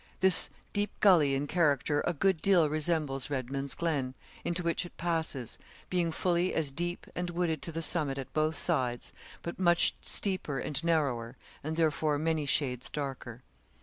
[0.19, 5.59] This deep gully in character a good deal resembles Redman's Glen, into which it passes,
[5.91, 10.57] being fully as deep, and wooded to the summit at both sides, but much steeper
[10.57, 13.43] and narrower, and therefore many shades darker.